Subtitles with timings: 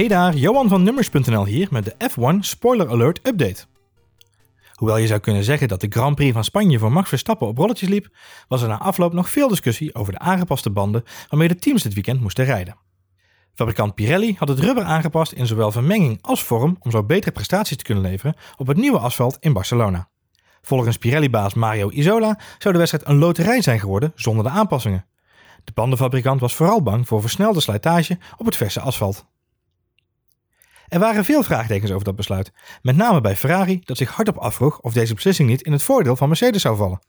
[0.00, 3.64] Hey daar, Johan van Nummers.nl hier met de F1 Spoiler Alert Update.
[4.74, 7.58] Hoewel je zou kunnen zeggen dat de Grand Prix van Spanje voor Max Verstappen op
[7.58, 8.08] rolletjes liep,
[8.48, 11.94] was er na afloop nog veel discussie over de aangepaste banden waarmee de teams dit
[11.94, 12.76] weekend moesten rijden.
[13.54, 17.76] Fabrikant Pirelli had het rubber aangepast in zowel vermenging als vorm om zo betere prestaties
[17.76, 20.08] te kunnen leveren op het nieuwe asfalt in Barcelona.
[20.62, 25.06] Volgens Pirelli-baas Mario Isola zou de wedstrijd een loterij zijn geworden zonder de aanpassingen.
[25.64, 29.28] De bandenfabrikant was vooral bang voor versnelde slijtage op het verse asfalt.
[30.90, 34.80] Er waren veel vraagtekens over dat besluit, met name bij Ferrari dat zich hardop afvroeg
[34.80, 37.00] of deze beslissing niet in het voordeel van Mercedes zou vallen.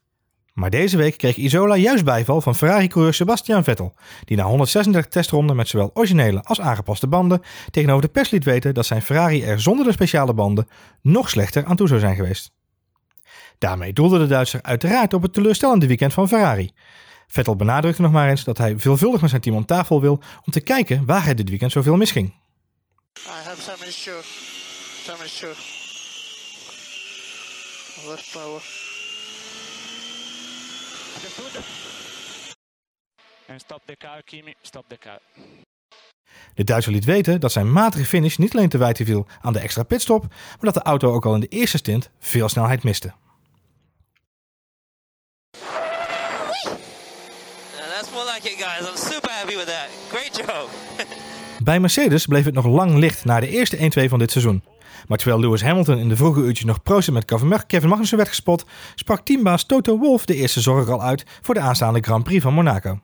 [0.54, 3.94] Maar deze week kreeg Isola juist bijval van Ferrari-coureur Sebastian Vettel,
[4.26, 8.74] die na 136 testronden met zowel originele als aangepaste banden tegenover de pers liet weten
[8.74, 10.68] dat zijn Ferrari er zonder de speciale banden
[11.02, 12.52] nog slechter aan toe zou zijn geweest.
[13.58, 16.72] Daarmee doelde de Duitser uiteraard op het teleurstellende weekend van Ferrari.
[17.28, 20.52] Vettel benadrukte nog maar eens dat hij veelvuldig met zijn team om tafel wil om
[20.52, 22.41] te kijken waar hij dit weekend zoveel misging.
[23.20, 24.22] I have some issue.
[25.04, 25.54] Some issue.
[28.08, 28.62] Left power.
[33.48, 34.56] And stop the car, Kimi.
[34.62, 35.20] Stop the car.
[36.54, 39.60] De Duitser liet weten dat zijn matige finish niet alleen te wijten viel aan de
[39.60, 43.14] extra pitstop, maar dat de auto ook al in de eerste stint veel snelheid miste.
[48.02, 48.90] That's more like it, guys.
[48.90, 49.90] I'm super happy with that.
[50.10, 50.70] Great job.
[51.64, 54.64] Bij Mercedes bleef het nog lang licht na de eerste 1-2 van dit seizoen.
[55.08, 57.26] Maar terwijl Lewis Hamilton in de vroege uurtjes nog proost met
[57.66, 61.60] Kevin Magnussen werd gespot, sprak teambaas Toto Wolff de eerste zorg al uit voor de
[61.60, 63.00] aanstaande Grand Prix van Monaco.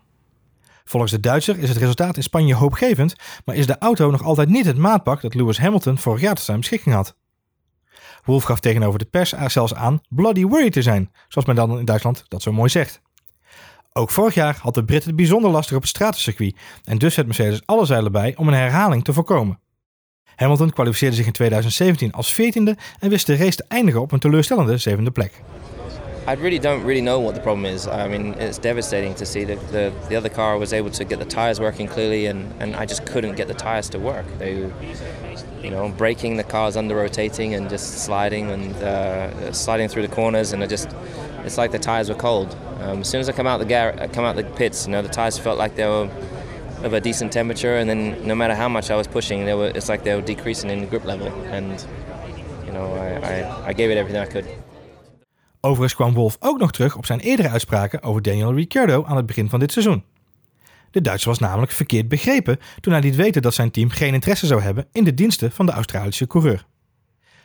[0.84, 4.50] Volgens de Duitser is het resultaat in Spanje hoopgevend, maar is de auto nog altijd
[4.50, 7.16] niet het maatpak dat Lewis Hamilton vorig jaar tot zijn beschikking had.
[8.24, 11.86] Wolff gaf tegenover de pers zelfs aan bloody worried te zijn, zoals men dan in
[11.86, 13.02] Duitsland dat zo mooi zegt.
[13.98, 17.26] Ook vorig jaar had de Britten het bijzonder lastig op het stratencircuit en dus zet
[17.26, 19.60] Mercedes alle zeilen bij om een herhaling te voorkomen.
[20.36, 24.20] Hamilton kwalificeerde zich in 2017 als 14e en wist de race te eindigen op een
[24.20, 25.42] teleurstellende zevende plek.
[26.28, 27.88] I really don't really know what the problem is.
[27.88, 31.20] I mean, it's devastating to see that the, the other car was able to get
[31.20, 34.26] the tires working clearly, and, and I just couldn't get the tires to work.
[34.38, 34.70] They,
[35.64, 40.14] you know, braking the cars under rotating and just sliding and uh, sliding through the
[40.14, 40.90] corners, and it just,
[41.46, 42.54] it's like the tires were cold.
[42.82, 45.02] Um, as soon as I come out the gar- come out the pits, you know,
[45.02, 46.10] the tires felt like they were
[46.84, 49.68] of a decent temperature, and then no matter how much I was pushing, they were,
[49.68, 51.86] it's like they were decreasing in grip level, and
[52.66, 54.46] you know, I, I, I gave it everything I could.
[55.62, 59.26] Overigens kwam Wolf ook nog terug op zijn eerdere uitspraken over Daniel Ricciardo aan het
[59.26, 60.04] begin van dit seizoen.
[60.92, 64.46] De Duitser was namelijk verkeerd begrepen toen hij liet weten dat zijn team geen interesse
[64.46, 66.66] zou hebben in de diensten van de Australische coureur.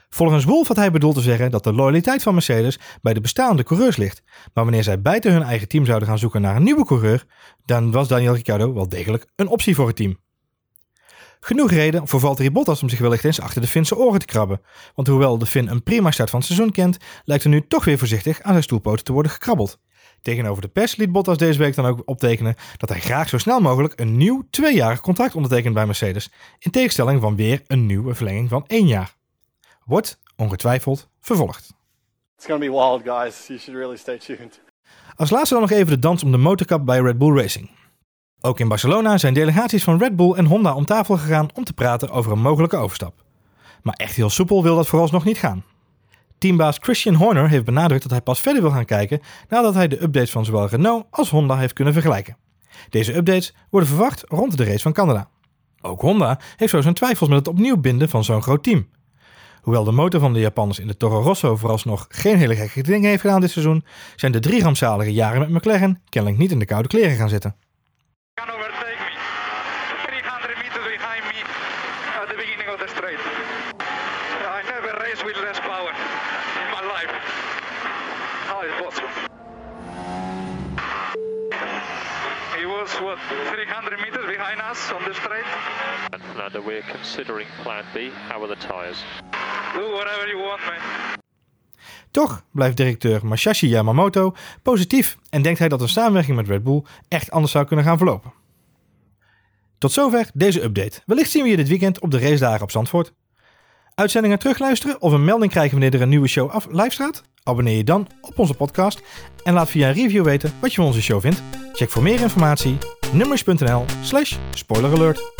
[0.08, 3.62] Volgens Wolf had hij bedoeld te zeggen dat de loyaliteit van Mercedes bij de bestaande
[3.62, 4.22] coureurs ligt,
[4.54, 7.26] maar wanneer zij buiten hun eigen team zouden gaan zoeken naar een nieuwe coureur,
[7.64, 10.18] dan was Daniel Ricciardo wel degelijk een optie voor het team.
[11.44, 14.60] Genoeg reden voor Valtteri Bottas om zich wellicht eens achter de Finse oren te krabben.
[14.94, 17.84] Want hoewel de Fin een prima start van het seizoen kent, lijkt er nu toch
[17.84, 19.78] weer voorzichtig aan zijn stoelpoten te worden gekrabbeld.
[20.20, 23.60] Tegenover de pers liet Bottas deze week dan ook optekenen dat hij graag zo snel
[23.60, 28.48] mogelijk een nieuw tweejarig contract ondertekent bij Mercedes, in tegenstelling van weer een nieuwe verlenging
[28.48, 29.16] van één jaar.
[29.84, 31.74] Wordt ongetwijfeld vervolgd.
[32.36, 33.46] It's be wild, guys.
[33.46, 34.60] You should really stay tuned.
[35.14, 37.70] Als laatste dan nog even de dans om de motorkap bij Red Bull Racing.
[38.44, 41.72] Ook in Barcelona zijn delegaties van Red Bull en Honda om tafel gegaan om te
[41.72, 43.24] praten over een mogelijke overstap.
[43.82, 45.64] Maar echt heel soepel wil dat vooralsnog niet gaan.
[46.38, 50.02] Teambaas Christian Horner heeft benadrukt dat hij pas verder wil gaan kijken nadat hij de
[50.02, 52.36] updates van zowel Renault als Honda heeft kunnen vergelijken.
[52.88, 55.28] Deze updates worden verwacht rond de race van Canada.
[55.80, 58.88] Ook Honda heeft zo zijn twijfels met het opnieuw binden van zo'n groot team.
[59.60, 63.08] Hoewel de motor van de Japanners in de Toro Rosso vooralsnog geen hele gekke dingen
[63.08, 63.84] heeft gedaan dit seizoen,
[64.16, 67.56] zijn de drie rampzalige jaren met McLaren kennelijk niet in de koude kleren gaan zitten.
[69.02, 69.18] Can
[69.50, 71.38] overtake me 300 meters behind me
[72.20, 73.18] at the beginning of the straight.
[73.80, 77.12] I never raced with less power in my life.
[78.50, 79.08] How is possible?
[82.58, 83.18] He was what
[83.50, 85.48] 300 meters behind us on the straight.
[86.32, 88.10] Fernando, we're considering plan B.
[88.28, 89.02] How are the tyres?
[89.74, 90.80] Do whatever you want, man.
[92.10, 96.84] Toch blijft directeur Masashi Yamamoto positief en denkt hij dat een samenwerking met Red Bull
[97.08, 98.32] echt anders zou kunnen gaan verlopen.
[99.82, 101.00] Tot zover deze update.
[101.06, 103.12] Wellicht zien we je dit weekend op de racedagen op Zandvoort.
[103.94, 107.22] Uitzendingen terugluisteren of een melding krijgen wanneer er een nieuwe show af live staat?
[107.42, 109.02] Abonneer je dan op onze podcast
[109.42, 111.42] en laat via een review weten wat je van onze show vindt.
[111.72, 112.78] Check voor meer informatie
[113.12, 115.32] nummers.nl slash spoileralert.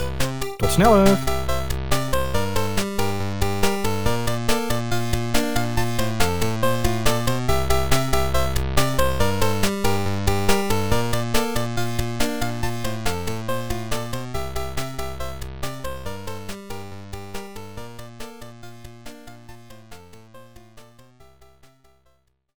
[0.57, 1.19] Tot sneller!